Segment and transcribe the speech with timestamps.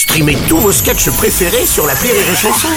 [0.00, 2.68] Streamez tous vos sketchs préférés sur la Rire et Chanson.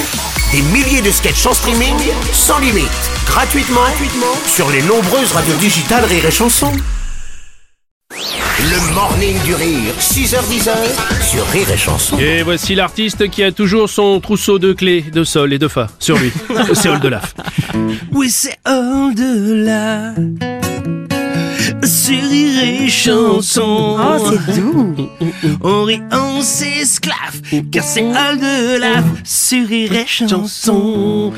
[0.51, 1.95] Des milliers de sketchs en streaming,
[2.33, 2.89] sans limite,
[3.25, 6.73] gratuitement, gratuitement sur les nombreuses radios digitales Rire et Chanson.
[8.11, 10.69] Le morning du rire, 6h10
[11.21, 12.19] sur Rire et Chanson.
[12.19, 15.87] Et voici l'artiste qui a toujours son trousseau de clés, de sol et de fa
[15.99, 16.33] sur lui.
[16.73, 17.35] C'est Oldelaf.
[18.11, 20.13] Oui, c'est au-delà.
[21.85, 22.21] Sur
[22.93, 23.97] Chanson.
[23.99, 24.95] Oh, c'est doux.
[25.61, 29.03] On rit, on s'esclave, car c'est au-delà.
[29.25, 31.31] Sur Rire et chanson.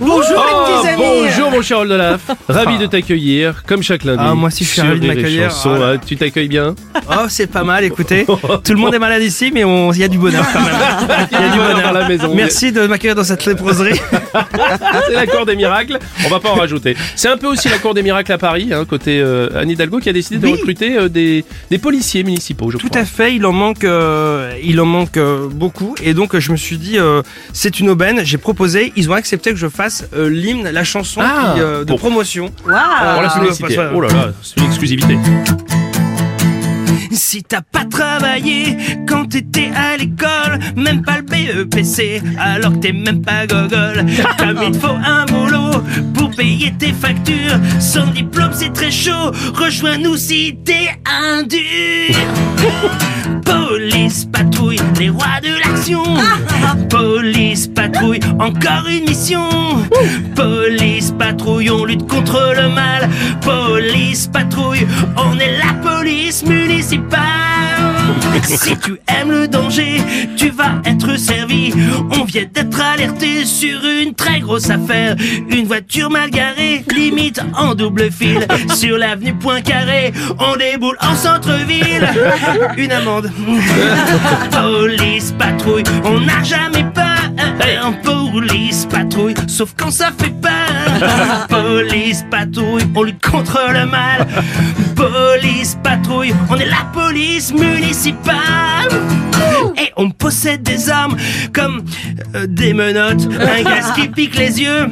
[0.00, 1.02] Bonjour Oh, les petits amis.
[1.24, 2.20] bonjour mon cher Oldelaf.
[2.48, 4.22] Ravi de t'accueillir, comme chaque lundi.
[4.22, 5.50] Ah, moi aussi, je suis ravi de m'accueillir.
[5.50, 5.78] Chanson.
[5.80, 5.92] Ah.
[5.94, 6.74] Ah, tu t'accueilles bien
[7.10, 8.26] Oh, c'est pas mal, écoutez.
[8.26, 10.68] Tout le monde est malade ici, mais on- il y a du bonheur quand même.
[11.32, 12.34] Il y a du bonheur dans la maison.
[12.34, 13.98] Merci de m'accueillir dans cette léproserie.
[15.06, 15.98] C'est la cour des miracles.
[16.26, 16.94] On va pas en rajouter.
[17.16, 19.98] C'est un peu aussi la cour des miracles à Paris, hein, côté euh, Anne Hidalgo
[20.00, 20.52] qui a décidé de Oui.
[20.52, 23.00] recruter euh, des, des policiers municipaux, je Tout crois.
[23.00, 26.56] à fait, il en manque, euh, il en manque euh, beaucoup, et donc je me
[26.56, 28.20] suis dit, euh, c'est une aubaine.
[28.24, 31.80] J'ai proposé, ils ont accepté que je fasse euh, l'hymne, la chanson Ah, qui, euh,
[31.80, 31.98] de bon.
[31.98, 32.50] promotion.
[32.66, 35.16] La que- Oh là là, c'est une exclusivité.
[37.10, 41.22] Si t'as pas travaillé quand t'étais à l'école, même pas le
[41.64, 44.04] BEPC, alors que t'es même pas gogol.
[44.38, 45.82] Comme il te faut un boulot
[46.14, 49.32] pour payer tes factures, sans diplôme c'est très chaud.
[49.54, 52.16] Rejoins-nous si t'es un dur.
[53.44, 56.02] Police patrouille, les rois de l'action.
[56.88, 59.48] Police patrouille, encore une mission.
[60.34, 63.08] Police patrouille, on lutte contre le mal.
[63.42, 64.86] Police patrouille,
[65.16, 67.18] on est la police municipale.
[68.44, 70.00] Si tu aimes le danger,
[70.36, 71.72] tu vas être servi.
[72.18, 75.16] On vient d'être alerté sur une très grosse affaire.
[75.50, 78.46] Une voiture mal garée, limite en double fil.
[78.74, 82.08] Sur l'avenue Poincaré, on déboule en centre-ville.
[82.76, 83.30] Une amende.
[84.50, 87.18] Police patrouille, on n'a jamais peur.
[88.02, 90.67] Police patrouille, sauf quand ça fait peur.
[91.48, 94.26] Police patrouille, on lutte contre le mal.
[94.94, 98.88] Police patrouille, on est la police municipale.
[99.76, 101.16] Et on possède des armes
[101.52, 101.82] comme
[102.34, 104.88] euh, des menottes, un gaz qui pique les yeux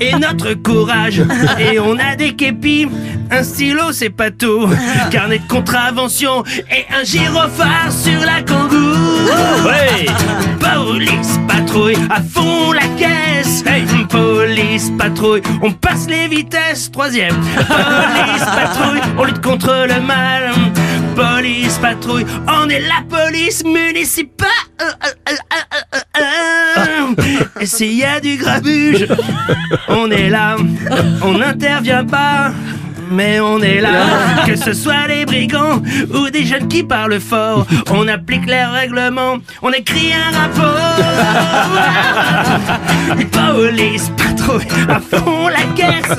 [0.00, 1.22] et notre courage.
[1.58, 2.88] Et on a des képis,
[3.30, 4.68] un stylo c'est pas tout,
[5.10, 8.99] carnet de contravention et un gyrophare sur la kangou.
[10.60, 13.64] Police patrouille à fond la caisse.
[14.08, 16.90] Police patrouille, on passe les vitesses.
[16.90, 17.34] Troisième.
[17.34, 20.50] Police patrouille, on lutte contre le mal.
[21.14, 24.48] Police patrouille, on est la police municipale.
[27.60, 29.06] Et s'il y a du grabuge,
[29.88, 30.56] on est là,
[31.22, 32.52] on n'intervient pas.
[33.10, 34.04] Mais on est là,
[34.46, 35.82] que ce soit les brigands
[36.14, 40.76] ou des jeunes qui parlent fort, on applique les règlements, on écrit un rapport.
[43.32, 46.16] Police patrouille à fond la caisse.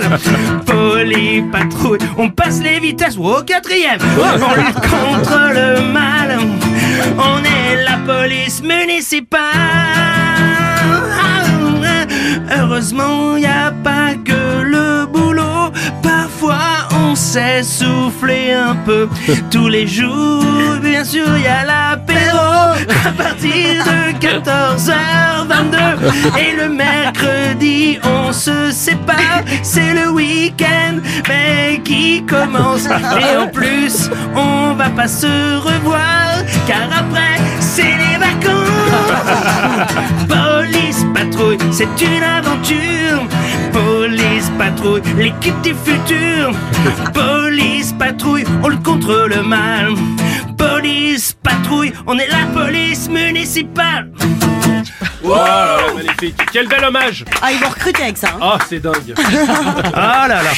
[0.65, 3.99] Police patrouille, on passe les vitesses au quatrième.
[4.19, 6.37] On lutte contre le mal.
[7.17, 9.39] On est la police municipale.
[12.57, 14.00] Heureusement, y a pas
[17.31, 19.07] Parfois, on sait souffler un peu.
[19.51, 20.43] Tous les jours,
[20.81, 22.75] bien sûr, y a l'apéro.
[23.05, 26.39] À partir de 14h22.
[26.39, 29.43] Et le mercredi, on se sépare.
[29.63, 32.85] C'est le week-end, mais qui commence.
[32.85, 36.43] Et en plus, on va pas se revoir.
[36.67, 38.49] Car après, c'est les vacances.
[40.27, 42.90] Police patrouille, c'est une aventure.
[44.75, 46.51] Police patrouille, l'équipe du futur.
[47.13, 49.93] Police patrouille, on lutte contre le mal.
[50.57, 54.11] Police patrouille, on est la police municipale.
[55.23, 56.35] Oh là là, magnifique.
[56.51, 57.25] Quel bel hommage.
[57.41, 58.29] Ah, ils vont recruter avec ça.
[58.29, 58.39] hein.
[58.41, 59.13] Ah, c'est dingue.
[59.93, 60.51] Ah là là.